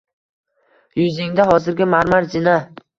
[1.03, 2.61] Yuzingda hozirgi marmar zina